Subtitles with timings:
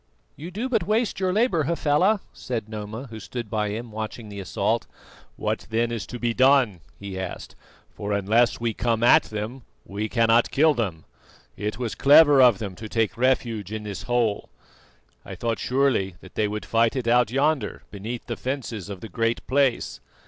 [0.35, 4.39] "You do but waste your labour, Hafela," said Noma, who stood by him watching the
[4.39, 4.87] assault.
[5.35, 7.55] "What then is to be done?" he asked,
[7.91, 11.05] "for unless we come at them we cannot kill them.
[11.55, 14.49] It was clever of them to take refuge in this hole.
[15.23, 19.07] I thought surely that they would fight it out yonder, beneath the fences of the
[19.07, 19.99] Great Place."